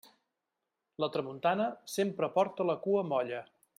[1.03, 1.67] La tramuntana
[1.97, 3.45] sempre porta la cua molla.